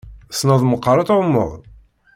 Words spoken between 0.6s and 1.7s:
meqqar ad tεummeḍ?